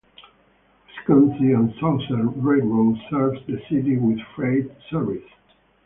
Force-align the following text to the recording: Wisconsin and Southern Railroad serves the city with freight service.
Wisconsin 0.97 1.53
and 1.53 1.73
Southern 1.79 2.41
Railroad 2.41 2.97
serves 3.07 3.37
the 3.45 3.59
city 3.69 3.97
with 3.99 4.17
freight 4.35 4.71
service. 4.89 5.21